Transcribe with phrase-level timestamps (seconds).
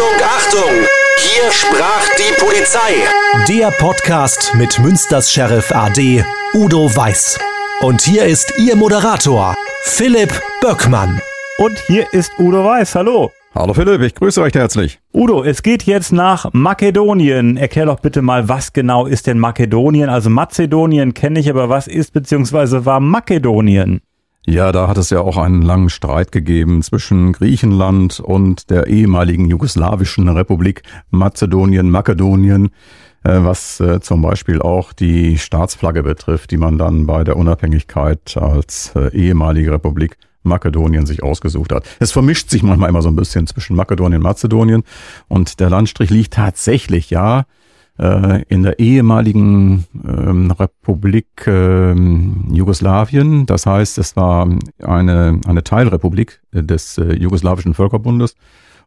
[0.00, 0.86] Achtung, Achtung!
[1.18, 3.04] Hier sprach die Polizei.
[3.48, 7.38] Der Podcast mit Münsters Sheriff AD Udo Weiß.
[7.82, 10.32] Und hier ist Ihr Moderator, Philipp
[10.62, 11.20] Böckmann.
[11.58, 12.94] Und hier ist Udo Weiß.
[12.94, 13.30] Hallo.
[13.54, 15.00] Hallo Philipp, ich grüße euch herzlich.
[15.12, 17.58] Udo, es geht jetzt nach Makedonien.
[17.58, 20.08] Erklär doch bitte mal, was genau ist denn Makedonien?
[20.08, 22.86] Also Mazedonien kenne ich, aber was ist bzw.
[22.86, 24.00] war Makedonien?
[24.46, 29.46] Ja, da hat es ja auch einen langen Streit gegeben zwischen Griechenland und der ehemaligen
[29.46, 32.70] jugoslawischen Republik Mazedonien, Makedonien,
[33.22, 38.36] äh, was äh, zum Beispiel auch die Staatsflagge betrifft, die man dann bei der Unabhängigkeit
[38.38, 41.84] als äh, ehemalige Republik Makedonien sich ausgesucht hat.
[41.98, 44.84] Es vermischt sich manchmal immer so ein bisschen zwischen Makedonien und Mazedonien
[45.28, 47.44] und der Landstrich liegt tatsächlich, ja,
[48.00, 53.46] äh, in der ehemaligen ähm, Republik ähm, Jugoslawien.
[53.46, 54.48] Das heißt, es war
[54.82, 58.36] eine, eine Teilrepublik des äh, jugoslawischen Völkerbundes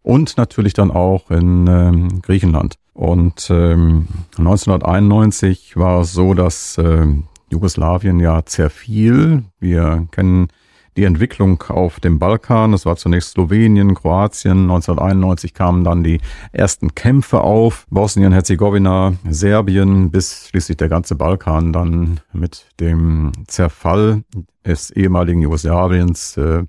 [0.01, 2.75] und natürlich dann auch in ähm, Griechenland.
[2.93, 7.05] Und ähm, 1991 war es so, dass äh,
[7.49, 9.43] Jugoslawien ja zerfiel.
[9.59, 10.47] Wir kennen
[10.97, 12.73] die Entwicklung auf dem Balkan.
[12.73, 14.63] Es war zunächst Slowenien, Kroatien.
[14.63, 16.19] 1991 kamen dann die
[16.51, 17.85] ersten Kämpfe auf.
[17.89, 24.23] Bosnien, Herzegowina, Serbien, bis schließlich der ganze Balkan dann mit dem Zerfall
[24.65, 26.63] des ehemaligen Jugoslawiens äh,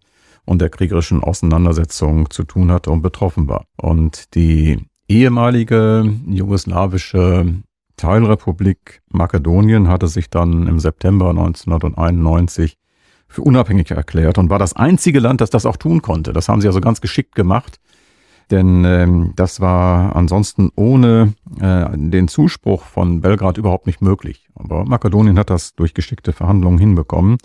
[0.44, 3.66] und der kriegerischen Auseinandersetzung zu tun hatte und betroffen war.
[3.76, 7.62] Und die ehemalige jugoslawische
[7.96, 12.76] Teilrepublik Makedonien hatte sich dann im September 1991
[13.34, 16.32] für unabhängig erklärt und war das einzige Land, das das auch tun konnte.
[16.32, 17.78] Das haben sie also ganz geschickt gemacht,
[18.50, 24.48] denn ähm, das war ansonsten ohne äh, den Zuspruch von Belgrad überhaupt nicht möglich.
[24.54, 27.38] Aber Makedonien hat das durch geschickte Verhandlungen hinbekommen.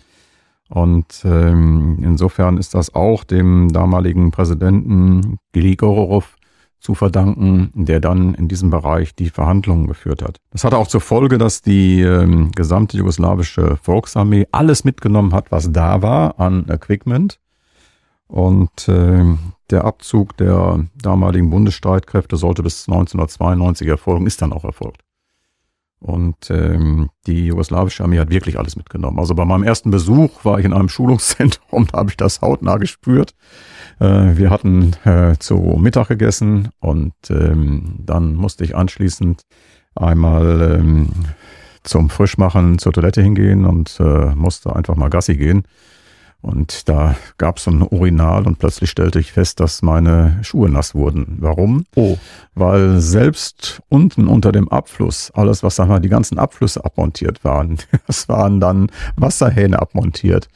[0.70, 6.36] Und ähm, insofern ist das auch dem damaligen Präsidenten Gligorov
[6.80, 10.38] zu verdanken, der dann in diesem Bereich die Verhandlungen geführt hat.
[10.52, 15.72] Das hatte auch zur Folge, dass die ähm, gesamte jugoslawische Volksarmee alles mitgenommen hat, was
[15.72, 17.40] da war an Equipment.
[18.28, 19.26] Und äh,
[19.72, 25.02] der Abzug der damaligen Bundesstreitkräfte sollte bis 1992 erfolgen, ist dann auch erfolgt.
[26.00, 29.20] Und ähm, die jugoslawische Armee hat wirklich alles mitgenommen.
[29.20, 32.78] Also bei meinem ersten Besuch war ich in einem Schulungszentrum, da habe ich das hautnah
[32.78, 33.34] gespürt.
[34.00, 39.42] Äh, wir hatten äh, zu Mittag gegessen und ähm, dann musste ich anschließend
[39.96, 41.10] einmal ähm,
[41.84, 45.64] zum Frischmachen zur Toilette hingehen und äh, musste einfach mal Gassi gehen.
[46.42, 50.70] Und da gab es so ein Urinal und plötzlich stellte ich fest, dass meine Schuhe
[50.70, 51.38] nass wurden.
[51.40, 51.84] Warum?
[51.96, 52.18] Oh.
[52.56, 57.78] Weil selbst unten unter dem Abfluss, alles was sag mal, die ganzen Abflüsse abmontiert waren,
[58.08, 60.48] es waren dann Wasserhähne abmontiert.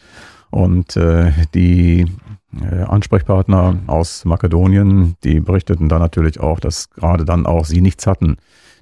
[0.51, 2.05] Und äh, die
[2.61, 8.07] äh, Ansprechpartner aus Makedonien, die berichteten dann natürlich auch, dass gerade dann auch sie nichts
[8.07, 8.38] hatten.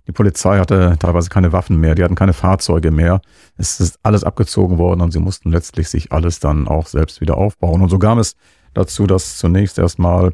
[0.07, 3.21] Die Polizei hatte teilweise keine Waffen mehr, die hatten keine Fahrzeuge mehr.
[3.57, 7.37] Es ist alles abgezogen worden und sie mussten letztlich sich alles dann auch selbst wieder
[7.37, 7.81] aufbauen.
[7.81, 8.35] Und so kam es
[8.73, 10.33] dazu, dass zunächst erstmal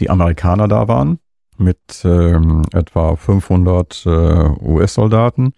[0.00, 1.18] die Amerikaner da waren
[1.58, 5.52] mit ähm, etwa 500 äh, US-Soldaten,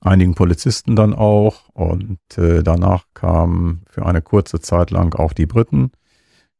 [0.00, 5.46] einigen Polizisten dann auch und äh, danach kamen für eine kurze Zeit lang auch die
[5.46, 5.92] Briten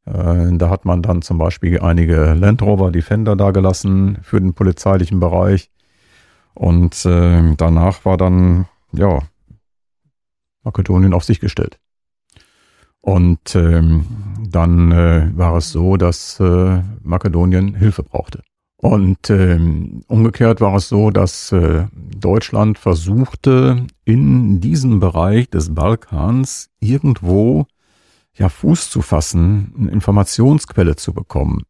[0.05, 4.55] äh, da hat man dann zum Beispiel einige Land Rover Defender da gelassen für den
[4.55, 5.71] polizeilichen Bereich.
[6.55, 9.21] Und äh, danach war dann, ja,
[10.63, 11.79] Makedonien auf sich gestellt.
[13.01, 14.07] Und ähm,
[14.49, 18.43] dann äh, war es so, dass äh, Makedonien Hilfe brauchte.
[18.77, 26.69] Und ähm, umgekehrt war es so, dass äh, Deutschland versuchte, in diesem Bereich des Balkans
[26.81, 27.67] irgendwo
[28.35, 31.63] ja, Fuß zu fassen, eine Informationsquelle zu bekommen.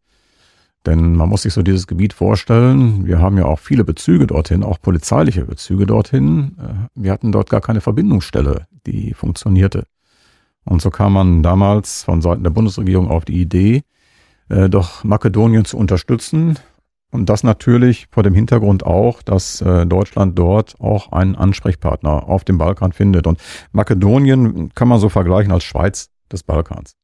[0.87, 4.65] Denn man muss sich so dieses Gebiet vorstellen, wir haben ja auch viele Bezüge dorthin,
[4.65, 6.57] auch polizeiliche Bezüge dorthin.
[6.59, 9.85] Äh, wir hatten dort gar keine Verbindungsstelle, die funktionierte.
[10.65, 13.83] Und so kam man damals von Seiten der Bundesregierung auf die Idee,
[14.49, 16.59] äh, doch Makedonien zu unterstützen.
[17.11, 22.43] Und das natürlich vor dem Hintergrund auch, dass äh, Deutschland dort auch einen Ansprechpartner auf
[22.45, 23.27] dem Balkan findet.
[23.27, 23.39] Und
[23.73, 26.95] Makedonien kann man so vergleichen als Schweiz des Balkans.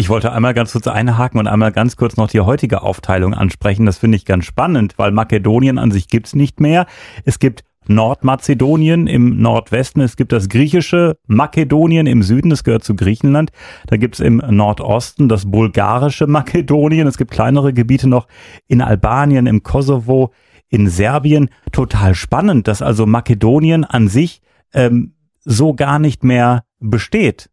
[0.00, 3.84] Ich wollte einmal ganz kurz einhaken und einmal ganz kurz noch die heutige Aufteilung ansprechen.
[3.84, 6.86] Das finde ich ganz spannend, weil Makedonien an sich gibt's nicht mehr.
[7.26, 12.96] Es gibt Nordmazedonien im Nordwesten, es gibt das griechische Makedonien im Süden, das gehört zu
[12.96, 13.50] Griechenland.
[13.88, 18.26] Da gibt's im Nordosten das bulgarische Makedonien, es gibt kleinere Gebiete noch
[18.68, 20.32] in Albanien, im Kosovo,
[20.70, 21.50] in Serbien.
[21.72, 24.40] Total spannend, dass also Makedonien an sich
[24.72, 25.12] ähm,
[25.44, 27.50] so gar nicht mehr besteht.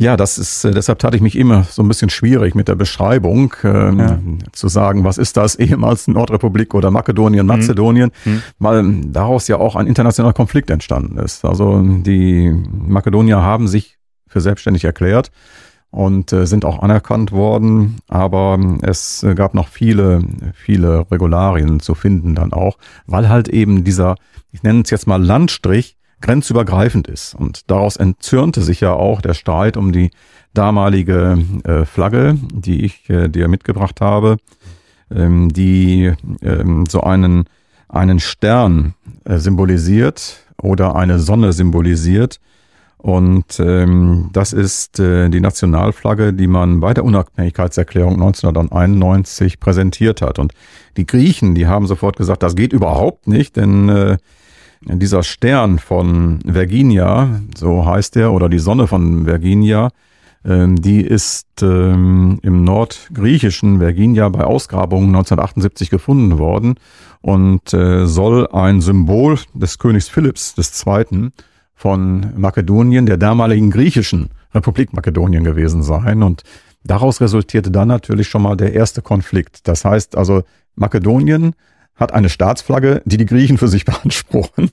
[0.00, 2.76] Ja, das ist, äh, deshalb tate ich mich immer so ein bisschen schwierig mit der
[2.76, 4.18] Beschreibung, ähm, ja.
[4.52, 7.48] zu sagen, was ist das ehemals Nordrepublik oder Makedonien, mhm.
[7.48, 8.42] Mazedonien, mhm.
[8.60, 11.44] weil daraus ja auch ein internationaler Konflikt entstanden ist.
[11.44, 13.98] Also die Makedonier haben sich
[14.28, 15.32] für selbstständig erklärt
[15.90, 20.20] und äh, sind auch anerkannt worden, aber es gab noch viele,
[20.54, 24.14] viele Regularien zu finden dann auch, weil halt eben dieser,
[24.52, 27.34] ich nenne es jetzt mal Landstrich, grenzübergreifend ist.
[27.34, 30.10] Und daraus entzürnte sich ja auch der Streit um die
[30.54, 34.38] damalige äh, Flagge, die ich äh, dir mitgebracht habe,
[35.14, 36.12] ähm, die
[36.42, 37.44] ähm, so einen,
[37.88, 38.94] einen Stern
[39.24, 42.40] äh, symbolisiert oder eine Sonne symbolisiert.
[42.98, 50.40] Und ähm, das ist äh, die Nationalflagge, die man bei der Unabhängigkeitserklärung 1991 präsentiert hat.
[50.40, 50.52] Und
[50.96, 54.16] die Griechen, die haben sofort gesagt, das geht überhaupt nicht, denn äh,
[54.80, 59.90] dieser Stern von Virginia, so heißt er, oder die Sonne von Virginia,
[60.44, 66.76] ähm, die ist ähm, im nordgriechischen Virginia bei Ausgrabungen 1978 gefunden worden
[67.20, 71.30] und äh, soll ein Symbol des Königs Philipps II.
[71.74, 76.22] von Makedonien, der damaligen griechischen Republik Makedonien gewesen sein.
[76.22, 76.42] Und
[76.84, 79.66] daraus resultierte dann natürlich schon mal der erste Konflikt.
[79.66, 80.42] Das heißt also,
[80.76, 81.54] Makedonien
[81.98, 84.70] hat eine Staatsflagge, die die Griechen für sich beanspruchen.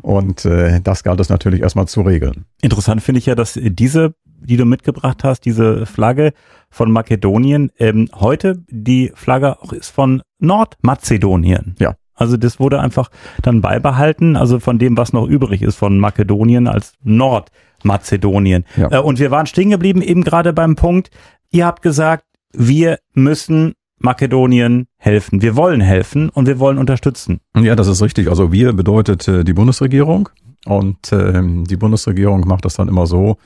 [0.00, 2.46] Und äh, das galt es natürlich erstmal zu regeln.
[2.62, 6.32] Interessant finde ich ja, dass diese, die du mitgebracht hast, diese Flagge
[6.70, 11.74] von Makedonien, ähm, heute die Flagge auch ist von Nordmazedonien.
[11.78, 11.96] Ja.
[12.14, 13.10] Also das wurde einfach
[13.42, 18.64] dann beibehalten, also von dem, was noch übrig ist von Makedonien als Nordmazedonien.
[18.76, 18.90] Ja.
[18.90, 21.10] Äh, und wir waren stehen geblieben eben gerade beim Punkt,
[21.50, 25.42] ihr habt gesagt, wir müssen Makedonien helfen.
[25.42, 27.40] Wir wollen helfen und wir wollen unterstützen.
[27.56, 28.28] Ja, das ist richtig.
[28.28, 30.28] Also wir bedeutet äh, die Bundesregierung
[30.66, 33.36] und äh, die Bundesregierung macht das dann immer so,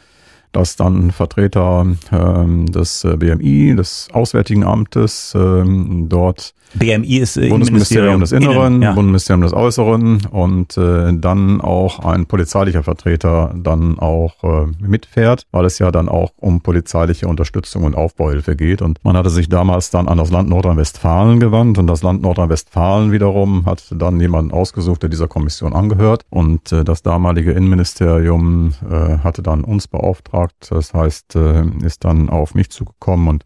[0.52, 7.48] dass dann Vertreter ähm, des äh, BMI, des Auswärtigen Amtes ähm, dort BMI ist äh,
[7.48, 8.92] Bundesministerium des Inneren, Innen, ja.
[8.92, 15.64] Bundesministerium des Äußeren und äh, dann auch ein polizeilicher Vertreter dann auch äh, mitfährt, weil
[15.66, 18.82] es ja dann auch um polizeiliche Unterstützung und Aufbauhilfe geht.
[18.82, 23.12] Und man hatte sich damals dann an das Land Nordrhein-Westfalen gewandt und das Land Nordrhein-Westfalen
[23.12, 26.24] wiederum hat dann jemanden ausgesucht, der dieser Kommission angehört.
[26.30, 30.68] Und äh, das damalige Innenministerium äh, hatte dann uns beauftragt.
[30.70, 33.44] Das heißt, äh, ist dann auf mich zugekommen und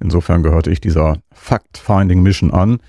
[0.00, 2.80] Insofern gehörte ich dieser Fact-Finding-Mission an,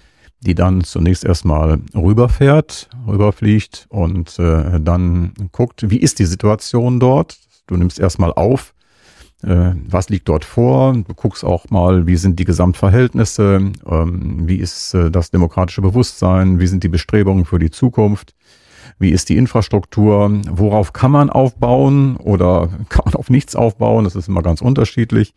[0.41, 7.37] die dann zunächst erstmal rüberfährt, rüberfliegt und äh, dann guckt, wie ist die Situation dort.
[7.67, 8.73] Du nimmst erstmal auf,
[9.43, 10.93] äh, was liegt dort vor.
[10.93, 16.59] Du guckst auch mal, wie sind die Gesamtverhältnisse, ähm, wie ist äh, das demokratische Bewusstsein,
[16.59, 18.33] wie sind die Bestrebungen für die Zukunft.
[18.97, 20.41] Wie ist die Infrastruktur?
[20.49, 24.03] Worauf kann man aufbauen oder kann man auf nichts aufbauen?
[24.03, 25.33] Das ist immer ganz unterschiedlich.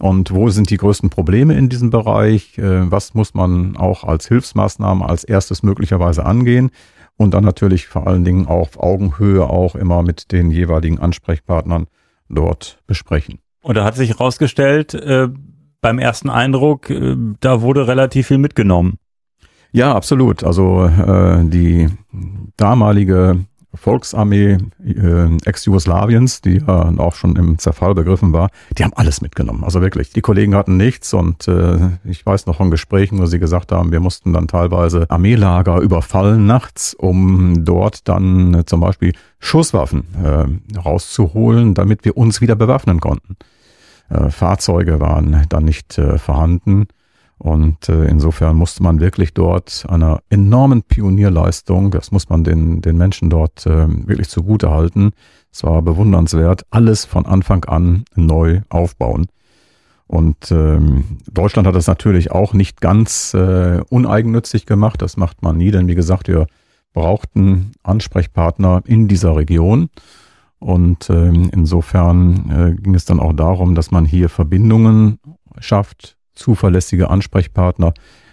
[0.00, 2.56] Und wo sind die größten Probleme in diesem Bereich?
[2.58, 6.70] Äh, was muss man auch als Hilfsmaßnahme als erstes möglicherweise angehen?
[7.16, 11.86] Und dann natürlich vor allen Dingen auf Augenhöhe auch immer mit den jeweiligen Ansprechpartnern
[12.30, 13.40] dort besprechen.
[13.62, 15.28] Und da hat sich herausgestellt, äh,
[15.82, 18.98] beim ersten Eindruck, äh, da wurde relativ viel mitgenommen.
[19.72, 20.44] Ja, absolut.
[20.44, 21.88] Also äh, die
[22.56, 23.44] damalige
[23.74, 29.64] Volksarmee äh, Ex-Jugoslawiens, die ja auch schon im Zerfall begriffen war, die haben alles mitgenommen.
[29.64, 33.38] Also wirklich, die Kollegen hatten nichts und äh, ich weiß noch von Gesprächen, wo sie
[33.38, 39.12] gesagt haben, wir mussten dann teilweise Armeelager überfallen nachts, um dort dann äh, zum Beispiel
[39.38, 43.36] Schusswaffen äh, rauszuholen, damit wir uns wieder bewaffnen konnten.
[44.08, 46.88] Äh, Fahrzeuge waren dann nicht äh, vorhanden.
[47.40, 52.98] Und äh, insofern musste man wirklich dort einer enormen Pionierleistung, das muss man den, den
[52.98, 55.12] Menschen dort äh, wirklich zugute halten.
[55.50, 59.28] Es war bewundernswert, alles von Anfang an neu aufbauen.
[60.06, 65.00] Und ähm, Deutschland hat das natürlich auch nicht ganz äh, uneigennützig gemacht.
[65.00, 66.46] Das macht man nie, denn wie gesagt, wir
[66.92, 69.88] brauchten Ansprechpartner in dieser Region.
[70.58, 75.18] Und ähm, insofern äh, ging es dann auch darum, dass man hier Verbindungen
[75.58, 77.92] schafft zuverlässige Ansprechpartner,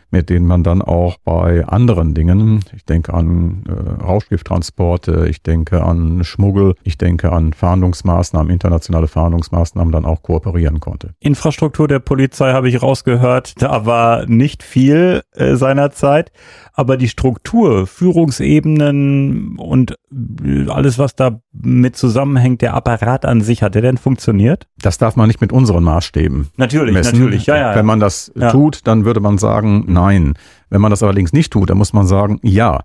[0.09, 5.83] mit denen man dann auch bei anderen Dingen, ich denke an äh, Rauschgifttransporte, ich denke
[5.83, 11.13] an Schmuggel, ich denke an Fahndungsmaßnahmen, internationale Fahndungsmaßnahmen dann auch kooperieren konnte.
[11.19, 16.31] Infrastruktur der Polizei habe ich rausgehört, da war nicht viel äh, seinerzeit,
[16.73, 19.95] aber die Struktur, Führungsebenen und
[20.41, 24.67] äh, alles, was da mit zusammenhängt, der Apparat an sich, hat der denn funktioniert?
[24.79, 27.17] Das darf man nicht mit unseren Maßstäben natürlich, messen.
[27.17, 27.75] Natürlich, ja, ja.
[27.75, 28.51] Wenn man das ja.
[28.51, 30.35] tut, dann würde man sagen, nein.
[30.69, 32.81] Wenn man das allerdings nicht tut, dann muss man sagen, ja.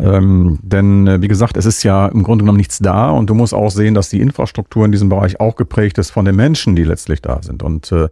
[0.00, 3.34] Ähm, denn äh, wie gesagt, es ist ja im Grunde genommen nichts da und du
[3.34, 6.74] musst auch sehen, dass die Infrastruktur in diesem Bereich auch geprägt ist von den Menschen,
[6.74, 7.62] die letztlich da sind.
[7.62, 8.08] Und äh,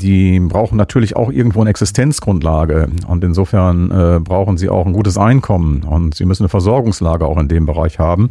[0.00, 5.18] die brauchen natürlich auch irgendwo eine Existenzgrundlage und insofern äh, brauchen sie auch ein gutes
[5.18, 8.30] Einkommen und sie müssen eine Versorgungslage auch in dem Bereich haben.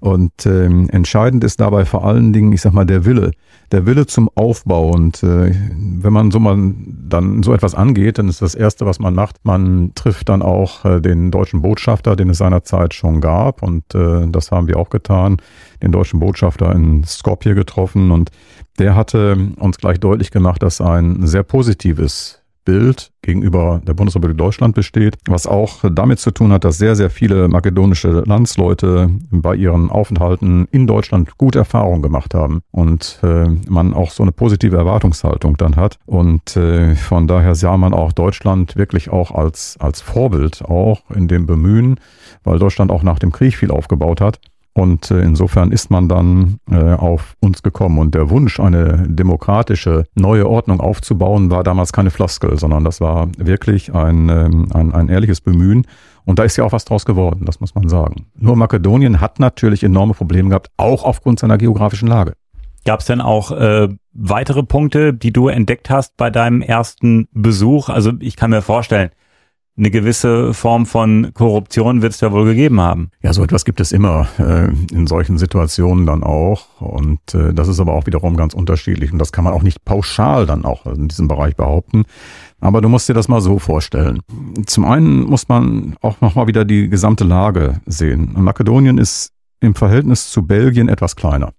[0.00, 3.32] Und ähm, entscheidend ist dabei vor allen Dingen, ich sag mal, der Wille.
[3.70, 4.90] Der Wille zum Aufbau.
[4.90, 8.98] Und äh, wenn man so mal dann so etwas angeht, dann ist das Erste, was
[8.98, 13.62] man macht, man trifft dann auch äh, den deutschen Botschafter, den es seinerzeit schon gab.
[13.62, 15.36] Und äh, das haben wir auch getan,
[15.82, 18.10] den deutschen Botschafter in Skopje getroffen.
[18.10, 18.30] Und
[18.78, 24.74] der hatte uns gleich deutlich gemacht, dass ein sehr positives Bild gegenüber der Bundesrepublik Deutschland
[24.74, 29.88] besteht, was auch damit zu tun hat, dass sehr, sehr viele makedonische Landsleute bei ihren
[29.88, 35.56] Aufenthalten in Deutschland gute Erfahrungen gemacht haben und äh, man auch so eine positive Erwartungshaltung
[35.56, 35.98] dann hat.
[36.04, 41.26] Und äh, von daher sah man auch Deutschland wirklich auch als, als Vorbild auch in
[41.26, 41.98] dem Bemühen,
[42.44, 44.40] weil Deutschland auch nach dem Krieg viel aufgebaut hat
[44.78, 47.98] und äh, insofern ist man dann äh, auf uns gekommen.
[47.98, 53.28] Und der Wunsch, eine demokratische neue Ordnung aufzubauen, war damals keine Floskel, sondern das war
[53.36, 55.84] wirklich ein, ähm, ein, ein ehrliches Bemühen.
[56.24, 58.26] Und da ist ja auch was draus geworden, das muss man sagen.
[58.36, 62.34] Nur Makedonien hat natürlich enorme Probleme gehabt, auch aufgrund seiner geografischen Lage.
[62.84, 67.88] Gab es denn auch äh, weitere Punkte, die du entdeckt hast bei deinem ersten Besuch?
[67.88, 69.10] Also ich kann mir vorstellen,
[69.78, 73.10] eine gewisse Form von Korruption wird es ja wohl gegeben haben.
[73.22, 76.80] Ja, so etwas gibt es immer äh, in solchen Situationen dann auch.
[76.80, 79.12] Und äh, das ist aber auch wiederum ganz unterschiedlich.
[79.12, 82.04] Und das kann man auch nicht pauschal dann auch in diesem Bereich behaupten.
[82.60, 84.20] Aber du musst dir das mal so vorstellen.
[84.66, 88.34] Zum einen muss man auch nochmal wieder die gesamte Lage sehen.
[88.36, 91.52] Makedonien ist im Verhältnis zu Belgien etwas kleiner.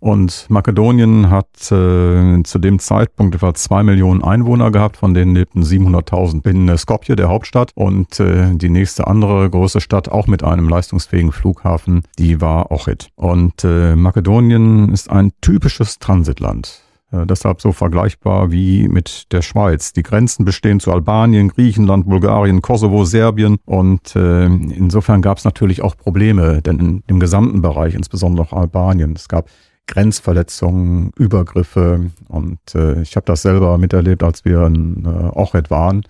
[0.00, 5.62] Und Makedonien hat äh, zu dem Zeitpunkt etwa zwei Millionen Einwohner gehabt, von denen lebten
[5.62, 7.72] 700.000 in äh, Skopje, der Hauptstadt.
[7.74, 13.08] Und äh, die nächste andere große Stadt, auch mit einem leistungsfähigen Flughafen, die war Ochit.
[13.16, 16.82] Und äh, Makedonien ist ein typisches Transitland.
[17.10, 19.92] Äh, deshalb so vergleichbar wie mit der Schweiz.
[19.92, 25.82] Die Grenzen bestehen zu Albanien, Griechenland, Bulgarien, Kosovo, Serbien und äh, insofern gab es natürlich
[25.82, 29.48] auch Probleme, denn in, im gesamten Bereich, insbesondere auch Albanien, es gab
[29.88, 32.10] Grenzverletzungen, Übergriffe.
[32.28, 36.02] Und äh, ich habe das selber miterlebt, als wir in äh, Ochred waren.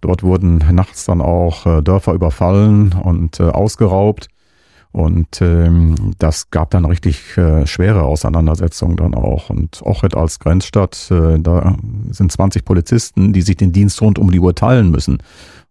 [0.00, 4.28] Dort wurden nachts dann auch äh, Dörfer überfallen und äh, ausgeraubt.
[4.92, 9.50] Und ähm, das gab dann richtig äh, schwere Auseinandersetzungen dann auch.
[9.50, 11.76] Und Ochred als Grenzstadt, äh, da
[12.10, 15.18] sind 20 Polizisten, die sich den Dienst rund um die Uhr teilen müssen.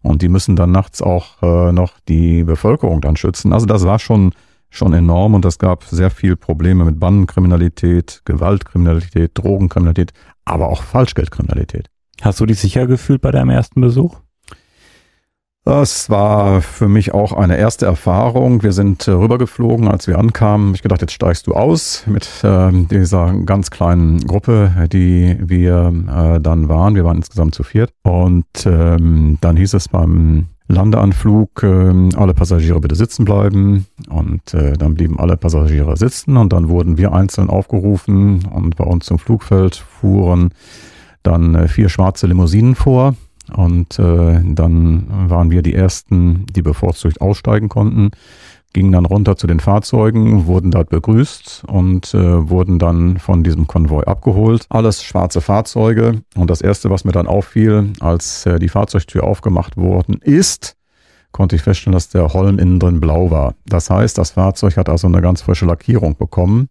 [0.04, 3.52] Und die müssen dann nachts auch äh, noch die Bevölkerung dann schützen.
[3.52, 4.32] Also das war schon
[4.70, 10.12] schon enorm und es gab sehr viel Probleme mit Bandenkriminalität, Gewaltkriminalität, Drogenkriminalität,
[10.44, 11.90] aber auch Falschgeldkriminalität.
[12.22, 14.18] Hast du dich sicher gefühlt bei deinem ersten Besuch?
[15.66, 18.62] Das war für mich auch eine erste Erfahrung.
[18.62, 20.76] Wir sind äh, rübergeflogen, als wir ankamen.
[20.76, 26.40] Ich gedacht, jetzt steigst du aus mit äh, dieser ganz kleinen Gruppe, die wir äh,
[26.40, 26.94] dann waren.
[26.94, 27.92] Wir waren insgesamt zu viert.
[28.04, 33.86] Und ähm, dann hieß es beim Landeanflug, äh, alle Passagiere bitte sitzen bleiben.
[34.10, 38.84] Und äh, dann blieben alle Passagiere sitzen und dann wurden wir einzeln aufgerufen und bei
[38.84, 40.52] uns zum Flugfeld fuhren
[41.24, 43.16] dann äh, vier schwarze Limousinen vor.
[43.54, 48.12] Und äh, dann waren wir die Ersten, die bevorzugt aussteigen konnten
[48.76, 53.68] gingen dann runter zu den Fahrzeugen, wurden dort begrüßt und äh, wurden dann von diesem
[53.68, 54.66] Konvoi abgeholt.
[54.68, 56.22] Alles schwarze Fahrzeuge.
[56.36, 60.76] Und das Erste, was mir dann auffiel, als äh, die Fahrzeugtür aufgemacht worden ist,
[61.32, 63.56] konnte ich feststellen, dass der Holm innen drin blau war.
[63.66, 66.68] Das heißt, das Fahrzeug hat also eine ganz frische Lackierung bekommen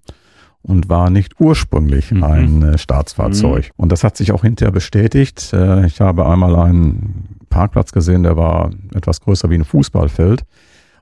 [0.61, 2.23] und war nicht ursprünglich mhm.
[2.23, 3.65] ein äh, Staatsfahrzeug.
[3.65, 3.73] Mhm.
[3.77, 5.55] Und das hat sich auch hinterher bestätigt.
[5.55, 10.45] Äh, ich habe einmal einen Parkplatz gesehen, der war etwas größer wie ein Fußballfeld.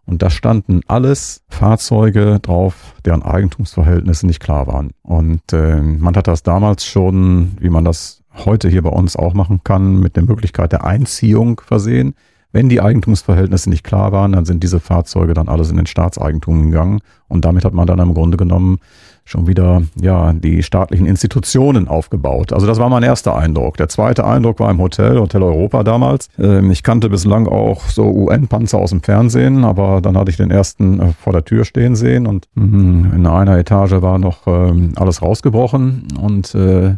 [0.05, 4.91] Und da standen alles Fahrzeuge drauf, deren Eigentumsverhältnisse nicht klar waren.
[5.03, 9.35] Und äh, man hat das damals schon, wie man das heute hier bei uns auch
[9.35, 12.15] machen kann, mit der Möglichkeit der Einziehung versehen.
[12.51, 16.71] Wenn die Eigentumsverhältnisse nicht klar waren, dann sind diese Fahrzeuge dann alles in den Staatseigentum
[16.71, 17.01] gegangen.
[17.29, 18.79] Und damit hat man dann im Grunde genommen
[19.25, 22.53] schon wieder ja die staatlichen Institutionen aufgebaut.
[22.53, 23.77] Also das war mein erster Eindruck.
[23.77, 26.29] Der zweite Eindruck war im Hotel, Hotel Europa damals.
[26.39, 30.51] Ähm, ich kannte bislang auch so UN-Panzer aus dem Fernsehen, aber dann hatte ich den
[30.51, 34.93] ersten äh, vor der Tür stehen sehen und mhm, in einer Etage war noch ähm,
[34.97, 36.97] alles rausgebrochen und äh,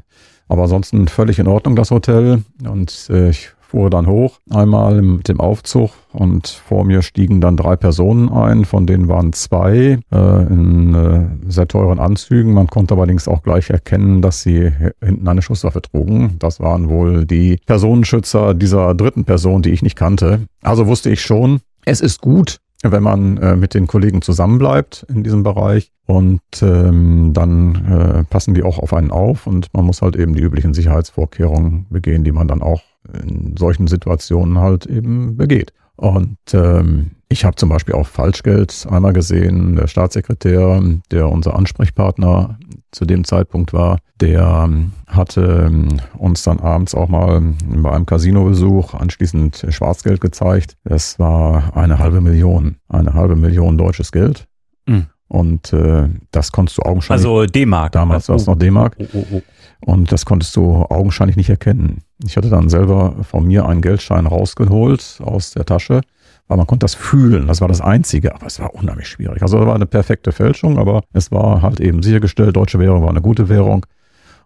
[0.49, 5.29] aber ansonsten völlig in Ordnung das Hotel und äh, ich fuhr dann hoch, einmal mit
[5.29, 10.43] dem Aufzug und vor mir stiegen dann drei Personen ein, von denen waren zwei äh,
[10.47, 12.55] in äh, sehr teuren Anzügen.
[12.55, 14.71] Man konnte allerdings auch gleich erkennen, dass sie
[15.05, 16.37] hinten eine Schusswaffe trugen.
[16.39, 20.43] Das waren wohl die Personenschützer dieser dritten Person, die ich nicht kannte.
[20.63, 25.25] Also wusste ich schon, es ist gut, wenn man äh, mit den Kollegen zusammenbleibt in
[25.25, 25.91] diesem Bereich.
[26.07, 30.35] Und ähm, dann äh, passen die auch auf einen auf und man muss halt eben
[30.35, 35.73] die üblichen Sicherheitsvorkehrungen begehen, die man dann auch in solchen Situationen halt eben begeht.
[35.97, 39.77] Und ähm, ich habe zum Beispiel auch Falschgeld einmal gesehen.
[39.77, 42.59] Der Staatssekretär, der unser Ansprechpartner
[42.91, 48.07] zu dem Zeitpunkt war, der ähm, hatte ähm, uns dann abends auch mal bei einem
[48.07, 50.77] Casinobesuch anschließend Schwarzgeld gezeigt.
[50.85, 54.47] Es war eine halbe Million, eine halbe Million deutsches Geld.
[54.87, 55.07] Mhm.
[55.29, 57.27] Und äh, das konntest du augenscheinlich.
[57.27, 57.93] Also D-Mark.
[57.93, 58.97] Damals war es noch D-Mark.
[58.99, 59.43] Oh, oh, oh.
[59.81, 62.03] Und das konntest du augenscheinlich nicht erkennen.
[62.25, 66.01] Ich hatte dann selber von mir einen Geldschein rausgeholt aus der Tasche,
[66.49, 67.47] weil man konnte das fühlen.
[67.47, 69.43] Das war das Einzige, aber es war unheimlich schwierig.
[69.43, 73.11] Also es war eine perfekte Fälschung, aber es war halt eben sichergestellt, deutsche Währung war
[73.11, 73.87] eine gute Währung.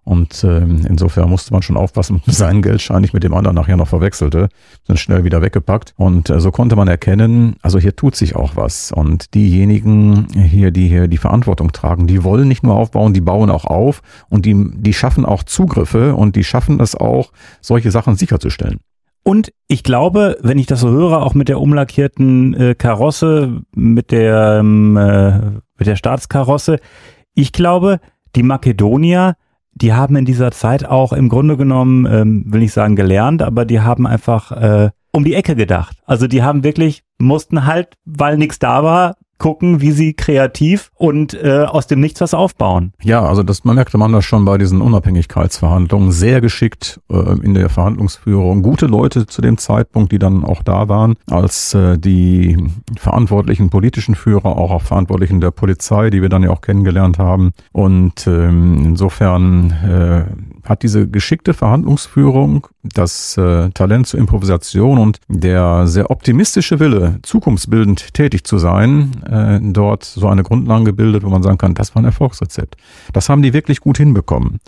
[0.09, 3.89] Und ähm, insofern musste man schon aufpassen, seinen Geldschein nicht mit dem anderen nachher noch
[3.89, 4.49] verwechselte,
[4.87, 5.93] sind schnell wieder weggepackt.
[5.99, 8.91] Und äh, so konnte man erkennen, also hier tut sich auch was.
[8.91, 13.51] Und diejenigen hier, die hier die Verantwortung tragen, die wollen nicht nur aufbauen, die bauen
[13.51, 14.01] auch auf
[14.31, 18.81] und die, die schaffen auch Zugriffe und die schaffen es auch, solche Sachen sicherzustellen.
[19.25, 24.11] Und ich glaube, wenn ich das so höre, auch mit der umlackierten äh, Karosse, mit
[24.11, 25.39] der, ähm, äh,
[25.77, 26.79] mit der Staatskarosse,
[27.35, 28.01] ich glaube,
[28.37, 29.35] die Makedonier
[29.81, 33.65] die haben in dieser Zeit auch im Grunde genommen, ähm, will nicht sagen gelernt, aber
[33.65, 35.97] die haben einfach äh, um die Ecke gedacht.
[36.05, 41.35] Also die haben wirklich, mussten halt, weil nichts da war, gucken, wie sie kreativ und
[41.35, 42.93] äh, aus dem Nichts was aufbauen.
[43.03, 47.55] Ja, also das man merkte man das schon bei diesen Unabhängigkeitsverhandlungen sehr geschickt äh, in
[47.55, 48.63] der Verhandlungsführung.
[48.63, 52.57] Gute Leute zu dem Zeitpunkt, die dann auch da waren, als äh, die
[52.97, 57.53] verantwortlichen politischen Führer, auch auch Verantwortlichen der Polizei, die wir dann ja auch kennengelernt haben.
[57.73, 60.25] Und ähm, insofern äh,
[60.69, 68.13] hat diese geschickte Verhandlungsführung, das äh, Talent zur Improvisation und der sehr optimistische Wille, zukunftsbildend
[68.13, 72.03] tätig zu sein, äh, dort so eine Grundlage gebildet, wo man sagen kann, das war
[72.03, 72.77] ein Erfolgsrezept.
[73.13, 74.61] Das haben die wirklich gut hinbekommen.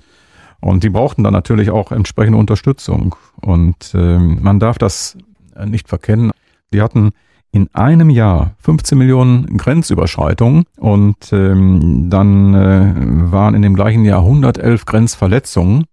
[0.61, 3.15] Und die brauchten dann natürlich auch entsprechende Unterstützung.
[3.41, 5.17] Und äh, man darf das
[5.65, 6.31] nicht verkennen.
[6.73, 7.11] Die hatten
[7.53, 14.21] in einem Jahr 15 Millionen Grenzüberschreitungen und ähm, dann äh, waren in dem gleichen Jahr
[14.21, 15.85] 111 Grenzverletzungen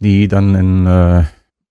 [0.00, 1.24] die dann in, äh,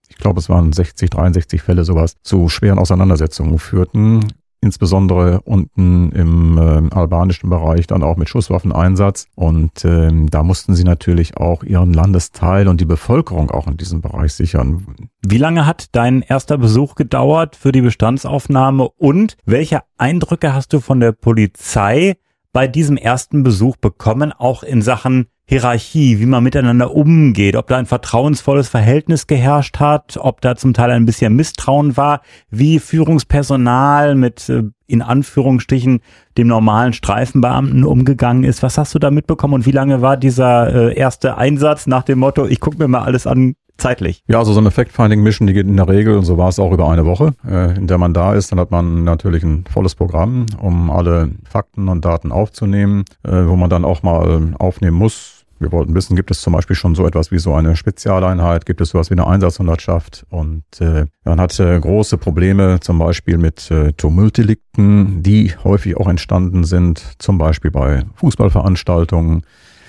[0.10, 4.26] ich glaube, es waren 60, 63 Fälle sowas, zu schweren Auseinandersetzungen führten.
[4.62, 9.28] Insbesondere unten im äh, albanischen Bereich dann auch mit Schusswaffeneinsatz.
[9.36, 14.02] Und ähm, da mussten sie natürlich auch ihren Landesteil und die Bevölkerung auch in diesem
[14.02, 14.88] Bereich sichern.
[15.22, 20.80] Wie lange hat dein erster Besuch gedauert für die Bestandsaufnahme und welche Eindrücke hast du
[20.80, 22.16] von der Polizei
[22.52, 27.78] bei diesem ersten Besuch bekommen, auch in Sachen Hierarchie, wie man miteinander umgeht, ob da
[27.78, 34.16] ein vertrauensvolles Verhältnis geherrscht hat, ob da zum Teil ein bisschen Misstrauen war, wie Führungspersonal
[34.16, 36.00] mit äh, in Anführungsstrichen
[36.38, 38.64] dem normalen Streifenbeamten umgegangen ist.
[38.64, 42.20] Was hast du da mitbekommen und wie lange war dieser äh, erste Einsatz nach dem
[42.20, 44.24] Motto, ich gucke mir mal alles an, zeitlich?
[44.28, 46.72] Ja, also so eine Fact-Finding-Mission, die geht in der Regel, und so war es auch
[46.72, 48.52] über eine Woche, äh, in der man da ist.
[48.52, 53.56] Dann hat man natürlich ein volles Programm, um alle Fakten und Daten aufzunehmen, äh, wo
[53.56, 57.08] man dann auch mal aufnehmen muss, wir wollten wissen, gibt es zum Beispiel schon so
[57.08, 61.80] etwas wie so eine Spezialeinheit, gibt es sowas wie eine Einsatzhundertschaft und äh, man hatte
[61.80, 68.04] große Probleme zum Beispiel mit äh, Tumultdelikten, die häufig auch entstanden sind, zum Beispiel bei
[68.16, 69.44] Fußballveranstaltungen.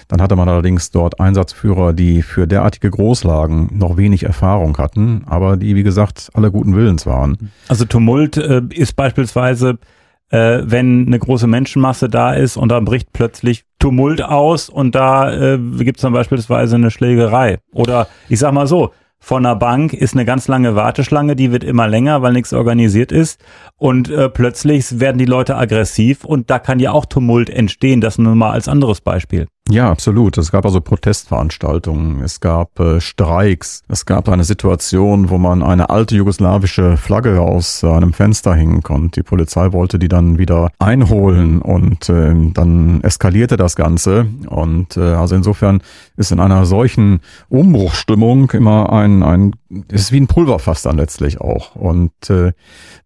[0.09, 5.57] Dann hatte man allerdings dort Einsatzführer, die für derartige Großlagen noch wenig Erfahrung hatten, aber
[5.57, 7.51] die, wie gesagt, alle guten Willens waren.
[7.67, 9.79] Also Tumult äh, ist beispielsweise
[10.31, 15.33] äh, wenn eine große Menschenmasse da ist und dann bricht plötzlich Tumult aus und da
[15.33, 17.59] äh, gibt es dann beispielsweise eine Schlägerei.
[17.73, 21.65] Oder ich sag mal so, von einer Bank ist eine ganz lange Warteschlange, die wird
[21.65, 23.43] immer länger, weil nichts organisiert ist.
[23.77, 28.01] Und äh, plötzlich werden die Leute aggressiv und da kann ja auch Tumult entstehen.
[28.01, 29.49] Das nur mal als anderes Beispiel.
[29.69, 30.39] Ja, absolut.
[30.39, 35.91] Es gab also Protestveranstaltungen, es gab äh, Streiks, es gab eine Situation, wo man eine
[35.91, 39.21] alte jugoslawische Flagge aus äh, einem Fenster hängen konnte.
[39.21, 44.29] Die Polizei wollte die dann wieder einholen und äh, dann eskalierte das Ganze.
[44.49, 45.83] Und äh, also insofern
[46.17, 49.53] ist in einer solchen Umbruchstimmung immer ein, ein
[49.89, 51.75] ist wie ein Pulverfass dann letztlich auch.
[51.75, 52.53] Und äh,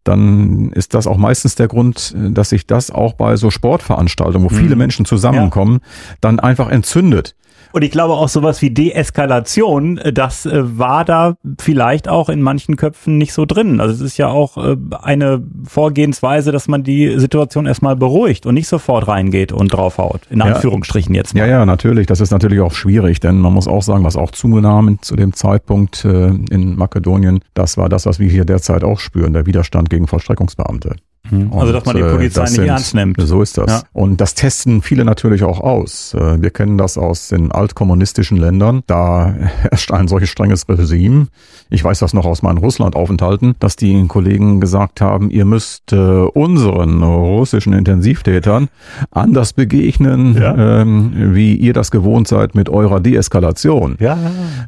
[0.05, 4.55] dann ist das auch meistens der Grund, dass sich das auch bei so Sportveranstaltungen, wo
[4.55, 4.59] mhm.
[4.59, 6.17] viele Menschen zusammenkommen, ja.
[6.21, 7.35] dann einfach entzündet.
[7.73, 12.43] Und ich glaube auch sowas wie Deeskalation, äh, das äh, war da vielleicht auch in
[12.43, 13.81] manchen Köpfen nicht so drin.
[13.81, 18.55] Also es ist ja auch äh, eine Vorgehensweise, dass man die Situation erstmal beruhigt und
[18.55, 20.23] nicht sofort reingeht und draufhaut.
[20.31, 21.41] In Anführungsstrichen jetzt mal.
[21.41, 22.07] Ja, ja, natürlich.
[22.07, 25.33] Das ist natürlich auch schwierig, denn man muss auch sagen, was auch zugenommen zu dem
[25.33, 30.07] Zeitpunkt in Makedonien, das war das, was wir hier derzeit auch spüren, der Widerstand gegen
[30.07, 30.97] Vollstreckungsbeamte.
[31.31, 31.53] Mhm.
[31.53, 33.17] Also, dass man die äh, Polizei nicht sind- ernst nimmt.
[33.21, 33.71] So ist das.
[33.71, 33.83] Ja.
[33.93, 36.15] Und das testen viele natürlich auch aus.
[36.15, 38.83] Äh, Wir kennen das aus den altkommunistischen Ländern.
[38.87, 41.27] Da herrscht ein solches strenges Regime.
[41.69, 45.97] Ich weiß das noch aus meinen Russland-Aufenthalten, dass die Kollegen gesagt haben, ihr müsst äh,
[45.97, 48.69] unseren russischen Intensivtätern
[49.11, 50.81] anders begegnen, Ja.
[50.81, 53.97] ähm, wie ihr das gewohnt seid mit eurer Deeskalation.
[54.01, 54.17] Ja,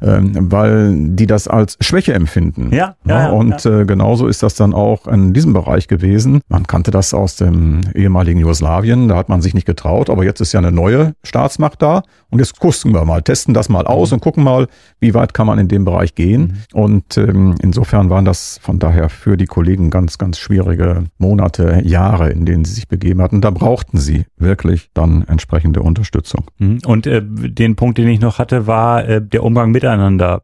[0.02, 2.70] Ähm, weil die das als Schwäche empfinden.
[2.72, 6.40] Ja, ja, ja, und Äh, genauso ist das dann auch in diesem Bereich gewesen.
[6.48, 10.40] Man kannte das aus dem ehemaligen Jugoslawien, da hat man sich nicht getraut, aber jetzt
[10.40, 14.12] ist ja eine neue Staatsmacht da und jetzt gucken wir mal, testen das mal aus
[14.12, 14.66] und gucken mal,
[15.00, 16.62] wie weit kann man in dem Bereich gehen.
[16.72, 22.30] Und ähm, insofern waren das von daher für die Kollegen ganz, ganz schwierige Monate, Jahre,
[22.30, 23.40] in denen sie sich begeben hatten.
[23.40, 26.50] Da brauchten sie wirklich dann entsprechende Unterstützung.
[26.58, 26.78] Mhm.
[26.86, 30.42] Und äh, den Punkt, den ich noch hatte, war äh, der Umgang miteinander.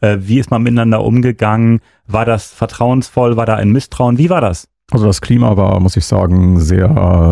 [0.00, 1.80] Äh, wie ist man miteinander umgegangen?
[2.06, 3.36] War das vertrauensvoll?
[3.36, 4.18] War da ein Misstrauen?
[4.18, 4.68] Wie war das?
[4.90, 6.88] Also das Klima war, muss ich sagen, sehr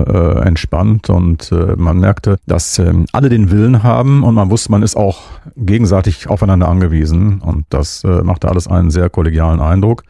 [0.06, 4.70] äh, entspannt und äh, man merkte, dass ähm, alle den Willen haben und man wusste,
[4.70, 5.22] man ist auch
[5.56, 10.02] gegenseitig aufeinander angewiesen und das äh, machte alles einen sehr kollegialen Eindruck.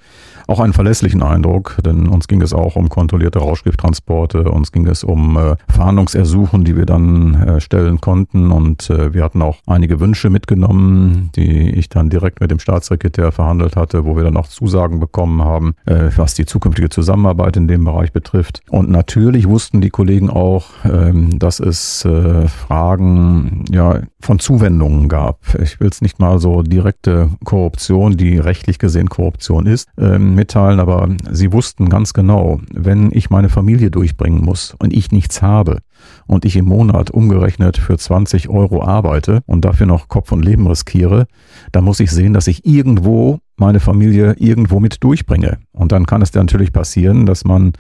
[0.49, 5.03] Auch einen verlässlichen Eindruck, denn uns ging es auch um kontrollierte Rauschgifttransporte, uns ging es
[5.03, 9.99] um äh, Fahndungsersuchen, die wir dann äh, stellen konnten und äh, wir hatten auch einige
[9.99, 14.47] Wünsche mitgenommen, die ich dann direkt mit dem Staatssekretär verhandelt hatte, wo wir dann auch
[14.47, 18.61] Zusagen bekommen haben, äh, was die zukünftige Zusammenarbeit in dem Bereich betrifft.
[18.71, 25.41] Und natürlich wussten die Kollegen auch, ähm, dass es äh, Fragen ja, von Zuwendungen gab.
[25.63, 30.81] Ich will es nicht mal so direkte Korruption, die rechtlich gesehen Korruption ist, ähm, mitteilen,
[30.81, 35.79] aber sie wussten ganz genau, wenn ich meine Familie durchbringen muss und ich nichts habe
[36.27, 40.67] und ich im Monat umgerechnet für 20 Euro arbeite und dafür noch Kopf und Leben
[40.67, 41.27] riskiere,
[41.73, 45.59] dann muss ich sehen, dass ich irgendwo meine Familie irgendwo mit durchbringe.
[45.73, 47.73] Und dann kann es dann natürlich passieren, dass man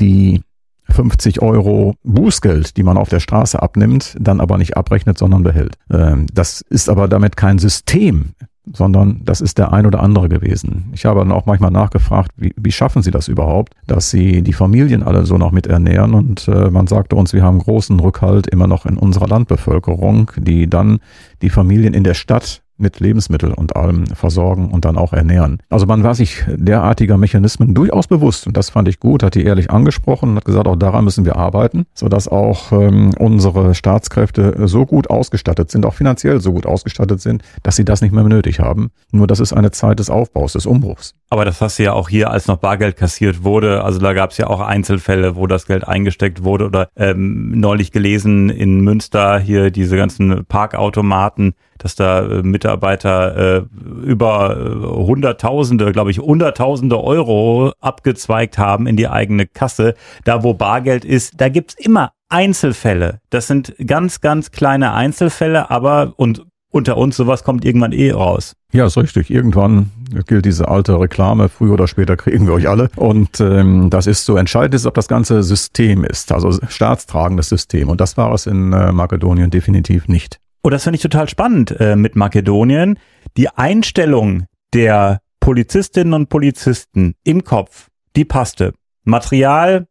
[0.00, 0.42] die
[0.90, 5.76] 50 Euro Bußgeld, die man auf der Straße abnimmt, dann aber nicht abrechnet, sondern behält.
[5.90, 8.34] Ähm, Das ist aber damit kein System,
[8.72, 10.90] sondern das ist der ein oder andere gewesen.
[10.92, 14.52] Ich habe dann auch manchmal nachgefragt, wie, wie schaffen Sie das überhaupt, dass Sie die
[14.52, 16.14] Familien alle so noch mit ernähren?
[16.14, 20.68] Und äh, man sagte uns, wir haben großen Rückhalt immer noch in unserer Landbevölkerung, die
[20.68, 20.98] dann
[21.42, 25.58] die Familien in der Stadt mit Lebensmittel und allem versorgen und dann auch ernähren.
[25.70, 29.44] Also man war sich derartiger Mechanismen durchaus bewusst und das fand ich gut, hat die
[29.44, 34.66] ehrlich angesprochen und hat gesagt, auch daran müssen wir arbeiten, sodass auch ähm, unsere Staatskräfte
[34.66, 38.24] so gut ausgestattet sind, auch finanziell so gut ausgestattet sind, dass sie das nicht mehr
[38.24, 38.90] nötig haben.
[39.12, 41.14] Nur das ist eine Zeit des Aufbaus, des Umbruchs.
[41.30, 43.82] Aber das hast du ja auch hier, als noch Bargeld kassiert wurde.
[43.82, 46.66] Also da gab es ja auch Einzelfälle, wo das Geld eingesteckt wurde.
[46.66, 53.62] Oder ähm, neulich gelesen in Münster hier diese ganzen Parkautomaten, dass da äh, Mitarbeiter äh,
[54.04, 59.94] über äh, Hunderttausende, glaube ich, Hunderttausende Euro abgezweigt haben in die eigene Kasse.
[60.24, 63.20] Da, wo Bargeld ist, da gibt's immer Einzelfälle.
[63.28, 68.54] Das sind ganz, ganz kleine Einzelfälle, aber und unter uns sowas kommt irgendwann eh raus.
[68.72, 69.30] Ja, ist richtig.
[69.30, 69.90] Irgendwann
[70.26, 72.88] gilt diese alte Reklame, früher oder später kriegen wir euch alle.
[72.96, 77.90] Und ähm, das ist so entscheidend, ist, ob das ganze System ist, also staatstragendes System.
[77.90, 80.40] Und das war es in äh, Makedonien definitiv nicht.
[80.64, 82.98] Und das finde ich total spannend äh, mit Makedonien.
[83.36, 88.72] Die Einstellung der Polizistinnen und Polizisten im Kopf, die passte.
[89.02, 89.86] Material,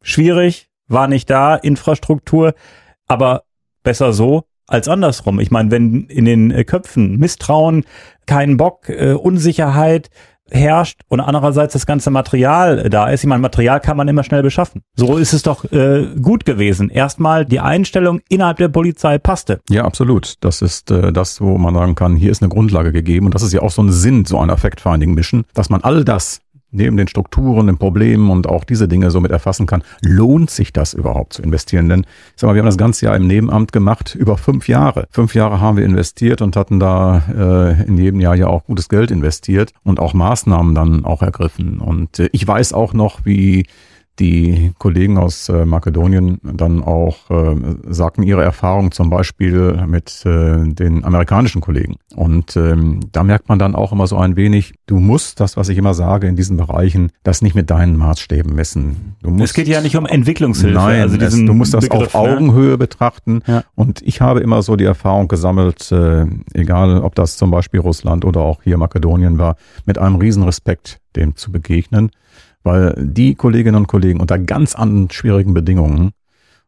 [0.00, 2.54] schwierig, war nicht da, Infrastruktur,
[3.06, 3.42] aber
[3.82, 5.40] besser so als andersrum.
[5.40, 7.84] Ich meine, wenn in den äh, Köpfen Misstrauen,
[8.24, 10.08] kein Bock, äh, Unsicherheit
[10.54, 13.24] herrscht und andererseits das ganze Material da ist.
[13.24, 14.82] Ich meine, Material kann man immer schnell beschaffen.
[14.96, 16.90] So ist es doch äh, gut gewesen.
[16.90, 19.60] Erstmal die Einstellung innerhalb der Polizei passte.
[19.68, 20.34] Ja, absolut.
[20.40, 23.26] Das ist äh, das, wo man sagen kann, hier ist eine Grundlage gegeben.
[23.26, 26.40] Und das ist ja auch so ein Sinn so einer Fact-Finding-Mission, dass man all das
[26.74, 30.94] neben den Strukturen, den Problemen und auch diese Dinge somit erfassen kann, lohnt sich das
[30.94, 31.88] überhaupt zu investieren?
[31.88, 32.06] Denn ich
[32.36, 35.06] sag mal, wir haben das ganze Jahr im Nebenamt gemacht, über fünf Jahre.
[35.10, 38.88] Fünf Jahre haben wir investiert und hatten da äh, in jedem Jahr ja auch gutes
[38.88, 41.80] Geld investiert und auch Maßnahmen dann auch ergriffen.
[41.80, 43.66] Und äh, ich weiß auch noch, wie
[44.18, 47.56] die Kollegen aus äh, Makedonien dann auch äh,
[47.88, 51.96] sagten ihre Erfahrung zum Beispiel mit äh, den amerikanischen Kollegen.
[52.14, 55.68] Und ähm, da merkt man dann auch immer so ein wenig, du musst das, was
[55.68, 59.16] ich immer sage in diesen Bereichen, das nicht mit deinen Maßstäben messen.
[59.22, 60.74] Du musst, es geht ja nicht um Entwicklungshilfe.
[60.74, 62.32] Nein, also es, du musst das Begriff, auf ne?
[62.34, 63.40] Augenhöhe betrachten.
[63.46, 63.64] Ja.
[63.74, 68.24] Und ich habe immer so die Erfahrung gesammelt, äh, egal ob das zum Beispiel Russland
[68.24, 72.10] oder auch hier Makedonien war, mit einem Riesenrespekt dem zu begegnen,
[72.64, 76.10] weil die Kolleginnen und Kollegen unter ganz anderen schwierigen Bedingungen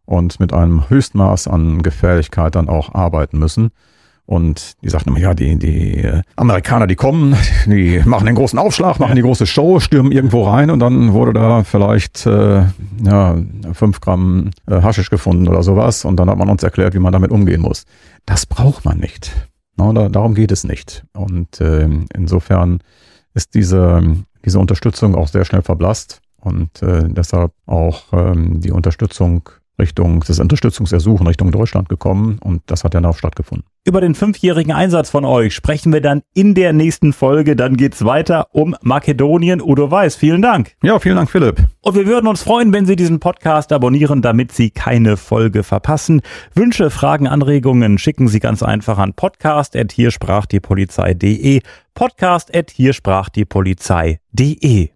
[0.05, 3.71] und mit einem Höchstmaß an Gefährlichkeit dann auch arbeiten müssen.
[4.27, 8.59] Und die sagten immer, ja, die, die äh, Amerikaner, die kommen, die machen den großen
[8.59, 12.65] Aufschlag, machen die große Show, stürmen irgendwo rein und dann wurde da vielleicht äh,
[13.05, 13.37] ja,
[13.73, 16.05] fünf Gramm äh, Haschisch gefunden oder sowas.
[16.05, 17.85] Und dann hat man uns erklärt, wie man damit umgehen muss.
[18.27, 19.33] Das braucht man nicht.
[19.77, 21.05] No, da, darum geht es nicht.
[21.13, 22.81] Und äh, insofern
[23.33, 24.03] ist diese,
[24.47, 26.23] diese Unterstützung auch sehr schnell verblasst.
[26.41, 32.85] Und äh, deshalb auch ähm, die Unterstützung Richtung, das Unterstützungsersuchen Richtung Deutschland gekommen und das
[32.85, 33.67] hat dann auch stattgefunden.
[33.85, 37.55] Über den fünfjährigen Einsatz von euch sprechen wir dann in der nächsten Folge.
[37.55, 39.63] Dann geht's weiter um Makedonien.
[39.63, 40.73] Udo Weiß, vielen Dank.
[40.83, 41.63] Ja, vielen Dank, Philipp.
[41.83, 46.23] Und wir würden uns freuen, wenn Sie diesen Podcast abonnieren, damit Sie keine Folge verpassen.
[46.55, 51.61] Wünsche, Fragen, Anregungen schicken Sie ganz einfach an podcast.hiersprachdiepolizei.de
[51.95, 54.91] podcast.hiersprachdiepolizei.de